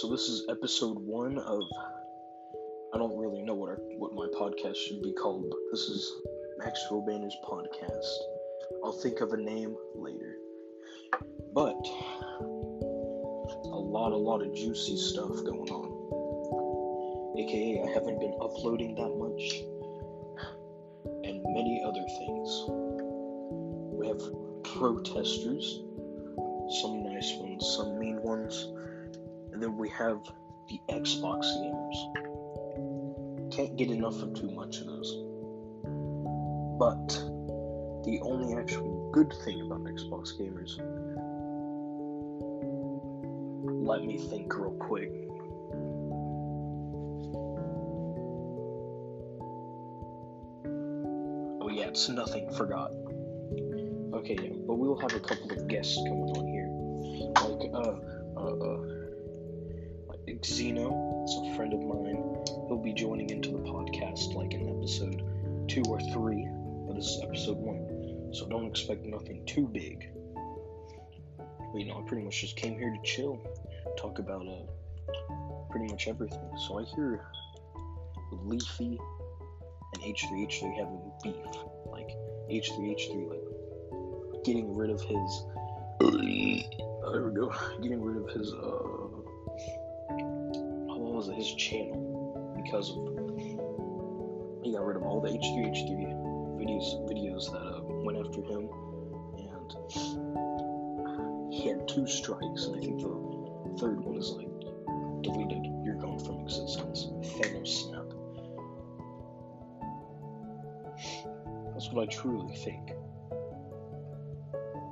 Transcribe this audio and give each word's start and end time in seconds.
so 0.00 0.08
this 0.08 0.28
is 0.28 0.46
episode 0.48 0.98
one 0.98 1.38
of. 1.38 1.62
I 2.92 2.98
don't 2.98 3.16
really 3.16 3.42
know 3.42 3.54
what 3.54 3.70
our, 3.70 3.78
what 3.96 4.12
my 4.14 4.26
podcast 4.36 4.76
should 4.76 5.02
be 5.02 5.12
called, 5.12 5.46
but 5.48 5.58
this 5.70 5.82
is 5.82 6.12
Max 6.58 6.80
Robaner's 6.90 7.36
podcast. 7.44 8.04
I'll 8.82 8.92
think 8.92 9.20
of 9.20 9.32
a 9.32 9.36
name 9.36 9.76
later. 9.94 10.36
But 11.54 11.76
a 12.40 13.78
lot, 13.78 14.12
a 14.12 14.16
lot 14.16 14.42
of 14.42 14.52
juicy 14.54 14.96
stuff 14.96 15.44
going 15.44 15.70
on. 15.70 17.38
AKA, 17.38 17.84
I 17.84 17.92
haven't 17.92 18.18
been 18.18 18.36
uploading 18.40 18.96
that 18.96 19.14
much, 19.14 19.62
and 21.24 21.40
many 21.54 21.82
other 21.86 22.04
things. 22.18 22.64
We 23.94 24.08
have 24.08 24.22
protesters, 24.64 25.80
some 26.82 27.04
nice 27.04 27.32
ones, 27.38 27.74
some 27.76 27.98
mean 27.98 28.20
ones, 28.22 28.68
and 29.54 29.62
then 29.62 29.76
we 29.78 29.88
have 29.90 30.20
the 30.68 30.80
Xbox 30.88 31.46
gamers. 31.62 31.98
Can't 33.52 33.76
get 33.76 33.88
enough 33.88 34.20
of 34.20 34.34
too 34.34 34.50
much 34.50 34.78
of 34.78 34.86
those. 34.88 35.14
But 36.76 37.08
the 38.04 38.18
only 38.22 38.56
actual 38.60 39.12
good 39.12 39.32
thing 39.44 39.60
about 39.62 39.84
Xbox 39.84 40.32
gamers, 40.36 40.76
let 43.86 44.04
me 44.04 44.18
think 44.18 44.52
real 44.56 44.72
quick. 44.72 45.12
Oh 51.62 51.68
yeah, 51.68 51.86
it's 51.86 52.08
nothing. 52.08 52.50
Forgot. 52.54 52.90
Okay, 54.14 54.36
yeah, 54.42 54.50
but 54.66 54.74
we'll 54.74 54.98
have 54.98 55.14
a 55.14 55.20
couple 55.20 55.52
of 55.52 55.68
guests 55.68 55.94
coming 55.96 56.30
on 56.36 56.46
here, 56.48 56.68
like 57.48 57.70
uh, 57.72 57.94
uh, 58.36 58.54
uh, 58.56 59.03
Xeno, 60.26 61.22
it's 61.24 61.36
a 61.36 61.56
friend 61.56 61.72
of 61.74 61.82
mine. 61.82 62.44
He'll 62.68 62.80
be 62.82 62.92
joining 62.92 63.30
into 63.30 63.50
the 63.50 63.58
podcast 63.58 64.34
like 64.34 64.54
in 64.54 64.68
episode 64.68 65.22
two 65.68 65.82
or 65.88 66.00
three, 66.12 66.48
but 66.86 66.96
this 66.96 67.06
is 67.06 67.22
episode 67.22 67.58
one, 67.58 68.32
so 68.32 68.46
don't 68.48 68.66
expect 68.66 69.04
nothing 69.04 69.44
too 69.46 69.68
big. 69.68 70.08
But, 71.36 71.78
you 71.78 71.86
know, 71.86 72.00
I 72.02 72.08
pretty 72.08 72.24
much 72.24 72.40
just 72.40 72.56
came 72.56 72.78
here 72.78 72.90
to 72.90 73.02
chill, 73.02 73.38
talk 73.98 74.18
about 74.18 74.46
uh, 74.46 75.34
pretty 75.70 75.92
much 75.92 76.08
everything. 76.08 76.50
So 76.66 76.78
I 76.78 76.84
hear 76.84 77.26
Leafy 78.32 78.98
and 79.94 80.02
H3H3 80.02 80.78
having 80.78 81.12
beef, 81.22 81.34
like 81.86 82.08
H3H3 82.50 83.28
like 83.28 84.44
getting 84.44 84.74
rid 84.74 84.90
of 84.90 85.00
his. 85.02 85.44
there 86.00 87.22
we 87.22 87.34
go. 87.34 87.52
Getting 87.82 88.02
rid 88.02 88.16
of 88.16 88.30
his 88.30 88.52
uh, 88.52 89.23
was 91.26 91.36
it? 91.36 91.36
His 91.36 91.54
channel 91.54 92.52
because 92.56 92.90
of 92.90 92.96
he 94.62 94.72
got 94.72 94.84
rid 94.84 94.96
of 94.96 95.02
all 95.02 95.20
the 95.20 95.28
H3H3 95.28 96.14
videos 96.56 96.96
videos 97.08 97.52
that 97.52 97.60
uh, 97.60 97.80
went 98.02 98.18
after 98.18 98.42
him, 98.42 98.68
and 99.38 99.72
he 101.52 101.68
had 101.68 101.86
two 101.88 102.06
strikes, 102.06 102.64
and 102.66 102.76
I 102.76 102.80
think 102.80 103.00
the 103.00 103.76
third 103.78 104.00
one 104.00 104.16
is 104.16 104.30
like 104.30 104.48
deleted. 105.22 105.64
You're 105.84 105.96
gone 105.96 106.18
from 106.18 106.40
existence. 106.40 107.08
Thanos 107.38 107.68
snap. 107.68 108.06
That's 111.72 111.90
what 111.90 112.08
I 112.08 112.12
truly 112.12 112.54
think. 112.56 112.92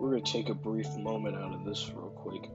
We're 0.00 0.10
gonna 0.10 0.22
take 0.22 0.48
a 0.48 0.54
brief 0.54 0.88
moment 0.96 1.36
out 1.36 1.54
of 1.54 1.64
this 1.64 1.90
real 1.94 2.10
quick. 2.10 2.50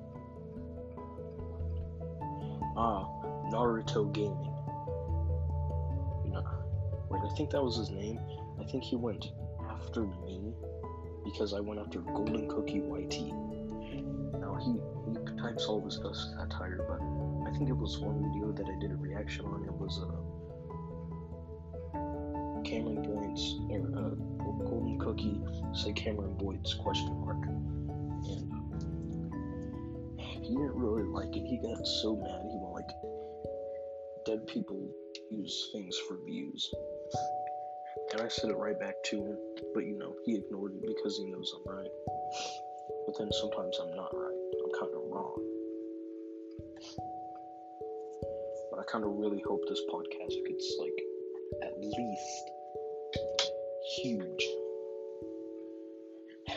Ah, 2.79 3.16
Naruto 3.51 4.11
Gaming. 4.13 4.53
You 6.25 6.31
know, 6.31 6.43
wait, 7.09 7.21
I 7.23 7.35
think 7.35 7.51
that 7.51 7.63
was 7.63 7.77
his 7.77 7.89
name. 7.89 8.19
I 8.59 8.63
think 8.65 8.83
he 8.83 8.95
went 8.95 9.31
after 9.69 10.01
me 10.01 10.53
because 11.23 11.53
I 11.53 11.59
went 11.59 11.79
after 11.79 11.99
Golden 11.99 12.49
Cookie 12.49 12.79
YT. 12.79 13.33
Now 14.39 14.55
he 14.55 14.81
he 15.07 15.13
types 15.41 15.65
all 15.65 15.81
this 15.81 15.99
satire, 16.35 16.85
but 16.87 17.01
I 17.47 17.57
think 17.57 17.69
it 17.69 17.77
was 17.77 17.99
one 17.99 18.21
video 18.23 18.51
that 18.51 18.65
I 18.65 18.79
did 18.79 18.91
a 18.91 18.95
reaction 18.95 19.45
on. 19.45 19.63
It 19.63 19.73
was 19.73 19.99
uh, 20.01 20.11
Cameron 22.63 23.01
Boyce 23.03 23.55
or 23.69 23.87
uh, 23.97 24.15
Golden 24.69 24.99
Cookie 24.99 25.41
say 25.73 25.93
Cameron 25.93 26.33
Boyce 26.37 26.73
question 26.73 27.13
mark, 27.21 27.45
and 28.27 28.51
uh, 28.51 30.23
he 30.41 30.49
didn't 30.49 30.75
really 30.75 31.03
like 31.03 31.35
it. 31.35 31.45
He 31.45 31.57
got 31.57 31.85
so 31.85 32.15
mad. 32.17 32.41
He 32.51 32.57
"Dead 34.27 34.45
people 34.45 34.77
use 35.31 35.69
things 35.71 35.97
for 35.99 36.17
views." 36.25 36.69
And 38.11 38.21
I 38.21 38.27
said 38.27 38.49
it 38.49 38.57
right 38.57 38.77
back 38.77 39.01
to 39.05 39.23
him, 39.23 39.37
but 39.73 39.85
you 39.85 39.97
know, 39.97 40.13
he 40.25 40.35
ignored 40.35 40.73
it 40.75 40.85
because 40.85 41.17
he 41.17 41.25
knows 41.31 41.53
I'm 41.55 41.73
right. 41.73 41.91
But 43.05 43.17
then 43.17 43.31
sometimes 43.31 43.79
I'm 43.81 43.95
not 43.95 44.13
right. 44.13 44.37
I'm 44.63 44.71
kind 44.79 44.93
of 44.93 45.01
wrong. 45.09 45.39
But 48.69 48.79
I 48.79 48.83
kind 48.91 49.05
of 49.05 49.11
really 49.15 49.41
hope 49.47 49.61
this 49.69 49.81
podcast 49.89 50.35
gets 50.45 50.75
like 50.77 50.99
at 51.63 51.79
least 51.79 52.51
huge. 53.95 54.43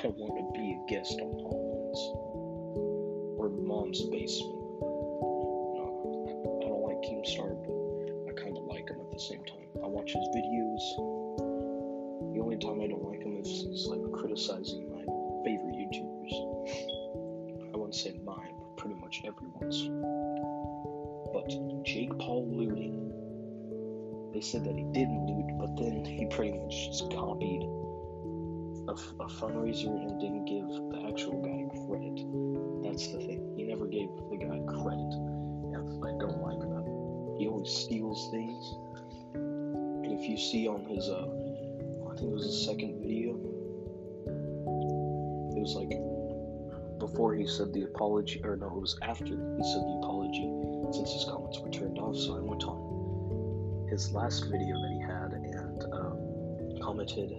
I 0.02 0.08
want 0.08 0.34
to 0.38 0.58
be 0.58 0.72
a 0.72 0.90
guest 0.90 1.20
on 1.20 1.32
Hallman's 1.38 2.00
or 3.38 3.48
Mom's 3.48 4.02
Basement. 4.10 4.59
The 9.20 9.26
same 9.26 9.44
time. 9.44 9.68
I 9.84 9.86
watch 9.86 10.12
his 10.12 10.24
videos. 10.32 10.80
The 12.32 12.40
only 12.40 12.56
time 12.56 12.80
I 12.80 12.86
don't 12.88 13.04
like 13.04 13.20
him 13.20 13.36
is 13.36 13.48
he's 13.68 13.86
like 13.86 14.00
criticizing 14.12 14.88
my 14.88 15.04
favorite 15.44 15.76
YouTubers. 15.76 16.32
I 17.68 17.76
wouldn't 17.76 17.94
say 17.94 18.16
mine, 18.24 18.54
but 18.56 18.76
pretty 18.78 18.96
much 18.96 19.20
everyone's. 19.28 19.76
But 21.36 21.52
Jake 21.84 22.16
Paul 22.18 22.48
looting. 22.48 23.12
They 24.32 24.40
said 24.40 24.64
that 24.64 24.74
he 24.74 24.84
didn't 24.84 25.26
loot, 25.26 25.58
but 25.58 25.76
then 25.76 26.04
he 26.04 26.24
pretty 26.30 26.56
much 26.56 26.88
just 26.88 27.12
copied 27.12 27.62
a, 28.88 28.92
f- 28.96 29.20
a 29.20 29.28
fundraiser 29.36 29.90
and 30.00 30.18
didn't 30.20 30.46
give 30.46 30.64
the 30.64 31.04
actual 31.12 31.42
guy 31.44 31.68
credit. 31.84 32.24
That's 32.80 33.12
the 33.12 33.18
thing. 33.18 33.52
He 33.56 33.64
never 33.64 33.86
gave 33.86 34.08
the 34.30 34.38
guy 34.38 34.64
credit. 34.64 35.12
I 35.76 36.12
don't 36.16 36.40
like 36.40 36.60
that. 36.60 37.36
He 37.38 37.48
always 37.48 37.70
steals 37.70 38.30
things. 38.30 38.89
If 40.20 40.28
you 40.28 40.36
see 40.36 40.68
on 40.68 40.84
his, 40.84 41.08
uh, 41.08 41.24
I 41.24 42.14
think 42.14 42.28
it 42.28 42.34
was 42.34 42.44
his 42.44 42.66
second 42.66 43.00
video, 43.00 43.40
it 45.56 45.60
was 45.64 45.74
like 45.74 45.88
before 46.98 47.34
he 47.34 47.46
said 47.46 47.72
the 47.72 47.84
apology, 47.84 48.38
or 48.44 48.54
no, 48.54 48.66
it 48.66 48.80
was 48.80 48.98
after 49.00 49.24
he 49.24 49.64
said 49.64 49.80
the 49.80 49.96
apology, 50.04 50.44
since 50.92 51.10
his 51.10 51.24
comments 51.24 51.58
were 51.60 51.70
turned 51.70 51.98
off. 51.98 52.14
So 52.16 52.36
I 52.36 52.40
went 52.40 52.64
on 52.64 53.88
his 53.88 54.12
last 54.12 54.44
video 54.50 54.76
that 54.82 54.92
he 54.92 55.00
had 55.00 55.32
and 55.32 55.84
um, 55.94 56.78
commented, 56.84 57.32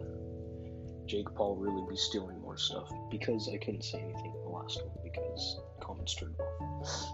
Jake 1.05 1.31
Paul 1.35 1.57
really 1.57 1.85
be 1.87 1.95
stealing 1.95 2.41
more 2.41 2.57
stuff 2.57 2.91
because 3.11 3.47
I 3.47 3.57
couldn't 3.57 3.83
say 3.83 3.99
anything 3.99 4.33
in 4.33 4.41
the 4.41 4.49
last 4.49 4.81
one 4.83 4.91
because 5.03 5.61
comments 5.79 6.15
turned 6.15 6.35
off. 6.39 7.13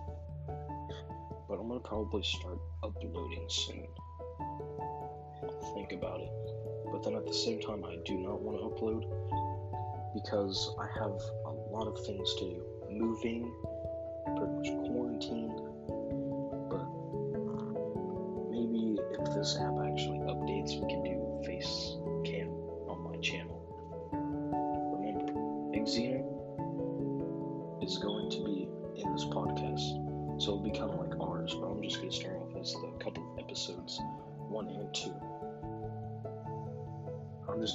But 1.49 1.59
I'm 1.59 1.67
gonna 1.67 1.81
probably 1.81 2.23
start 2.23 2.59
uploading 2.83 3.47
soon. 3.49 3.87
Think 5.73 5.91
about 5.93 6.21
it. 6.21 6.29
But 6.91 7.03
then 7.03 7.15
at 7.15 7.25
the 7.25 7.33
same 7.33 7.61
time, 7.61 7.83
I 7.83 7.97
do 8.05 8.17
not 8.17 8.41
want 8.41 8.57
to 8.57 8.63
upload 8.69 9.03
because 10.13 10.73
I 10.79 10.87
have 10.99 11.19
a 11.45 11.51
lot 11.71 11.87
of 11.87 12.03
things 12.05 12.33
to 12.35 12.45
do. 12.45 12.63
Moving, 12.89 13.51
pretty 14.37 14.51
much 14.53 14.67
quarantine, 14.87 15.53
but 16.69 16.87
maybe 18.49 18.97
if 19.11 19.35
this 19.35 19.57
app 19.57 19.75
actually 19.85 20.19
updates, 20.19 20.79
we 20.79 20.87
can 20.89 21.03
do 21.03 21.43
face 21.45 21.86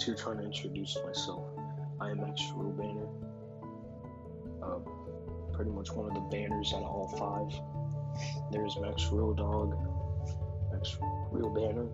Here 0.05 0.17
trying 0.17 0.39
to 0.39 0.45
introduce 0.45 0.99
myself. 1.07 1.47
I 2.01 2.11
am 2.11 2.23
Max 2.23 2.43
Real 2.57 2.73
Banner. 2.73 3.07
Uh, 4.61 4.81
pretty 5.53 5.71
much 5.71 5.93
one 5.93 6.09
of 6.09 6.15
the 6.15 6.21
banners 6.23 6.73
out 6.75 6.83
of 6.83 6.89
all 6.89 7.07
five. 7.17 7.55
There's 8.51 8.77
Max 8.81 9.07
Real 9.13 9.33
Dog, 9.33 9.79
Max 10.73 10.97
Real 11.31 11.51
Banner, 11.51 11.87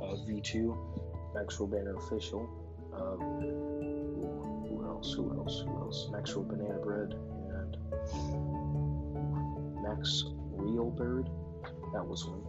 uh, 0.00 0.14
V2, 0.24 1.34
Max 1.34 1.58
Real 1.58 1.66
Banner 1.66 1.96
Official. 1.96 2.48
Um, 2.94 3.40
who 4.68 4.84
else? 4.86 5.12
Who 5.14 5.36
else? 5.36 5.64
Who 5.66 5.76
else? 5.78 6.08
Max 6.12 6.30
Real 6.34 6.44
Banana 6.44 6.78
Bread 6.78 7.14
and 7.56 7.76
Max 9.82 10.26
Real 10.52 10.90
Bird. 10.90 11.28
That 11.92 12.06
was 12.06 12.24
one. 12.24 12.44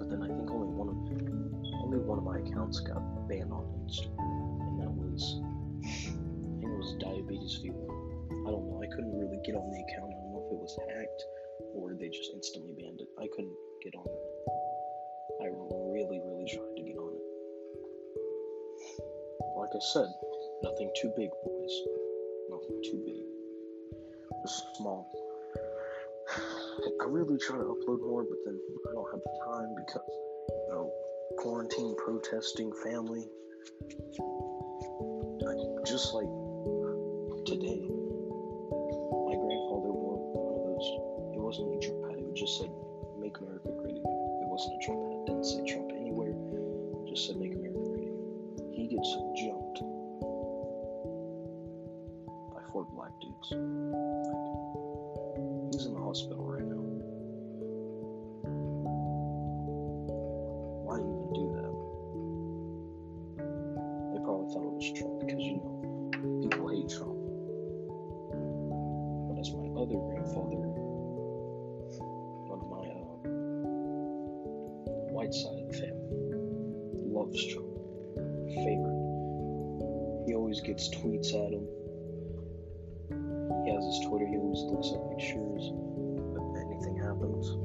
But 0.00 0.10
then 0.10 0.24
I 0.24 0.26
think 0.26 0.50
only 0.50 0.66
one 0.66 0.88
of 0.88 0.96
only 1.84 1.98
one 1.98 2.18
of 2.18 2.24
my 2.24 2.38
accounts 2.38 2.80
got 2.80 3.15
banned 3.28 3.52
on 3.52 3.66
Instagram, 3.86 4.60
and 4.66 4.80
that 4.80 4.90
was 4.90 5.42
I 5.82 6.58
think 6.60 6.72
it 6.72 6.78
was 6.78 6.94
Diabetes 7.00 7.58
Fever. 7.62 7.86
I 8.46 8.50
don't 8.50 8.70
know. 8.70 8.80
I 8.82 8.86
couldn't 8.86 9.18
really 9.18 9.38
get 9.44 9.54
on 9.54 9.70
the 9.70 9.80
account. 9.82 10.10
I 10.10 10.18
don't 10.22 10.32
know 10.32 10.42
if 10.46 10.52
it 10.54 10.60
was 10.62 10.78
hacked 10.86 11.22
or 11.74 11.94
they 11.94 12.08
just 12.08 12.30
instantly 12.34 12.72
banned 12.78 13.00
it. 13.00 13.08
I 13.18 13.26
couldn't 13.34 13.56
get 13.82 13.94
on 13.94 14.06
it. 14.06 14.22
I 15.42 15.46
really, 15.50 16.20
really 16.22 16.46
tried 16.46 16.74
to 16.76 16.82
get 16.82 16.96
on 16.96 17.12
it. 17.12 17.26
Like 19.56 19.70
I 19.74 19.82
said, 19.92 20.08
nothing 20.62 20.90
too 21.00 21.12
big, 21.16 21.30
boys. 21.44 21.74
Nothing 22.50 22.78
too 22.84 23.02
big. 23.04 23.24
Just 24.42 24.62
small. 24.76 25.10
I 27.02 27.04
really 27.08 27.38
try 27.38 27.56
to 27.56 27.64
upload 27.64 28.00
more, 28.00 28.22
but 28.22 28.38
then 28.44 28.58
I 28.88 28.92
don't 28.92 29.10
have 29.10 29.20
the 29.20 29.36
time 29.44 29.74
because, 29.74 30.08
you 30.08 30.68
know, 30.70 30.92
quarantine, 31.38 31.94
protesting, 31.96 32.72
family. 32.84 33.28
Just 35.86 36.14
like 36.14 36.26
grandfather, 70.26 70.56
one 72.46 72.60
of 72.60 72.68
my 72.70 72.86
uh, 72.88 73.30
white 75.12 75.34
side 75.34 75.70
family, 75.74 76.34
loves 77.12 77.46
Trump. 77.46 77.66
Favorite. 78.48 79.02
He 80.26 80.34
always 80.34 80.60
gets 80.60 80.88
tweets 80.88 81.34
at 81.34 81.52
him. 81.52 81.66
He 83.64 83.70
has 83.72 83.84
his 83.84 84.00
Twitter. 84.06 84.26
He 84.26 84.36
always 84.36 84.62
looks 84.70 84.90
at 84.92 85.10
pictures 85.10 85.72
if 86.34 86.56
anything 86.64 86.96
happens. 86.96 87.56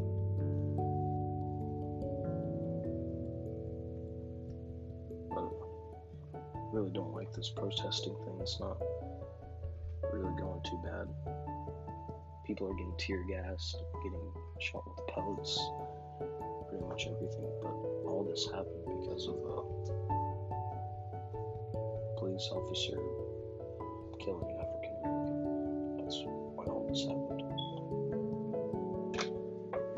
Really 6.74 6.92
don't 6.92 7.14
like 7.14 7.34
this 7.34 7.50
protesting 7.50 8.16
thing. 8.16 8.38
It's 8.40 8.60
not 8.60 8.78
really 10.14 10.34
going 10.40 10.62
too 10.64 10.80
bad. 10.86 11.08
People 12.46 12.68
are 12.68 12.74
getting 12.74 12.94
tear 12.98 13.24
gassed, 13.24 13.78
getting 14.04 14.34
shot 14.60 14.84
with 14.88 15.08
pellets, 15.08 15.60
pretty 16.70 16.84
much 16.86 17.08
everything. 17.08 17.50
But 17.62 17.74
all 18.10 18.24
this 18.28 18.46
happened 18.52 18.86
because 19.00 19.28
of 19.28 19.36
a 19.36 19.64
police 22.18 22.50
officer 22.52 22.98
killing 24.20 24.50
an 24.50 24.58
African 24.62 24.96
American. 25.02 25.98
That's 25.98 26.18
why 26.26 26.66
all 26.66 26.86
this 26.90 27.02
happened. 27.06 27.42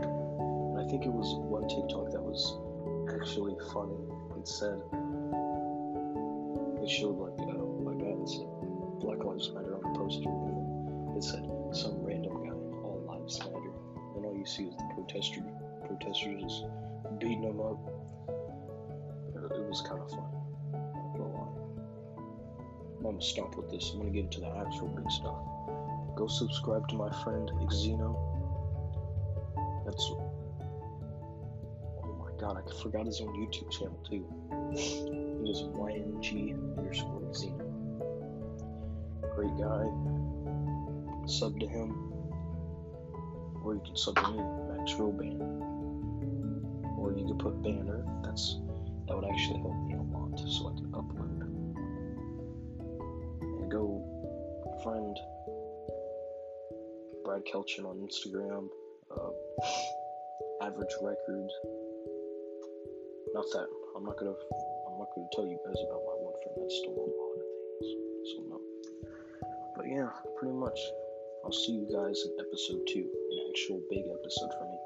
And 0.04 0.80
I 0.80 0.86
think 0.90 1.06
it 1.06 1.12
was 1.12 1.36
one 1.48 1.68
TikTok 1.68 2.12
that 2.12 2.22
was 2.22 2.60
actually 3.16 3.56
funny. 3.72 4.00
It 4.38 4.48
said 4.48 4.80
it 6.84 6.90
showed 6.90 7.18
like 7.20 7.40
a 7.40 7.46
guy 7.96 8.12
that 8.12 8.28
said 8.28 8.48
Black 9.00 9.24
Lives 9.24 9.52
Matter 9.52 9.76
on 9.76 9.84
the 9.84 10.00
poster, 10.00 10.28
and 10.28 11.16
it 11.16 11.24
said 11.24 11.44
some 11.76 12.04
random 12.04 12.44
guy 12.44 12.52
All 12.52 13.04
Lives 13.08 13.40
Matter, 13.40 13.72
and 14.16 14.26
all 14.26 14.36
you 14.38 14.46
see 14.46 14.64
is 14.64 14.76
the 14.76 14.90
protester 14.94 15.42
protesters 15.88 16.64
beating 17.20 17.42
them 17.42 17.60
up. 17.60 17.80
It, 19.36 19.58
it 19.58 19.68
was 19.68 19.82
kind 19.82 20.02
of 20.02 20.10
fun. 20.10 20.44
I'm 23.04 23.12
gonna 23.12 23.22
stop 23.22 23.58
with 23.58 23.70
this. 23.70 23.92
I'm 23.92 24.00
gonna 24.00 24.12
get 24.12 24.24
into 24.24 24.40
the 24.40 24.48
actual 24.48 24.88
big 24.88 25.12
stuff. 25.12 25.36
Go 26.16 26.28
subscribe 26.28 26.88
to 26.88 26.96
my 26.96 27.12
friend 27.22 27.52
Xeno. 27.68 28.16
That's 29.86 30.10
oh 30.10 30.32
my 32.18 32.32
god, 32.40 32.64
I 32.66 32.82
forgot 32.82 33.06
his 33.06 33.20
own 33.20 33.36
YouTube 33.36 33.70
channel 33.72 34.00
too. 34.10 34.26
He 34.72 35.00
is 35.52 35.64
YNG 35.64 36.54
underscore 36.78 37.20
Xeno. 37.34 37.68
Great 39.36 39.58
guy. 39.58 40.13
Sub 41.26 41.60
to 41.60 41.68
him. 41.68 42.12
Or 43.64 43.76
you 43.76 43.82
can 43.86 43.96
sub 43.96 44.16
to 44.16 44.32
me, 44.32 44.38
Max 44.78 44.94
Roban. 44.94 45.40
Or 46.98 47.14
you 47.14 47.26
could 47.26 47.40
put 47.40 47.62
banner. 47.64 48.06
That's 48.24 48.58
that 49.08 49.16
would 49.16 49.26
actually 49.26 49.60
help 49.60 49.76
me 49.88 49.94
a 49.94 50.02
lot 50.02 50.40
so 50.40 50.70
I 50.70 50.76
can 50.76 50.92
upload. 50.92 51.42
And 53.42 53.72
go 53.72 54.04
friend 54.84 55.18
Brad 57.24 57.44
Kelchin 57.46 57.86
on 57.86 57.98
Instagram. 57.98 58.68
Uh, 59.10 59.32
average 60.62 60.94
record. 61.02 61.50
Not 63.34 63.46
that 63.54 63.68
I'm 63.96 64.04
not 64.04 64.18
gonna 64.18 64.34
I'm 64.88 65.00
not 65.00 65.08
gonna 65.16 65.28
tell 65.34 65.46
you 65.46 65.58
guys 65.66 65.76
about 65.88 66.02
my 66.06 66.16
one 66.20 66.34
friend 66.44 66.58
that 66.58 66.72
stole 66.72 67.00
a 67.00 67.16
lot 67.16 67.34
of 67.34 67.46
things. 67.80 67.88
So 68.30 68.44
no. 68.50 68.62
But 69.76 69.88
yeah, 69.88 70.10
pretty 70.38 70.56
much. 70.56 70.80
I'll 71.44 71.52
see 71.52 71.74
you 71.74 71.88
guys 71.92 72.24
in 72.26 72.32
episode 72.40 72.88
two, 72.88 73.10
an 73.32 73.40
actual 73.50 73.82
big 73.90 74.06
episode 74.08 74.52
for 74.58 74.64
me. 74.64 74.83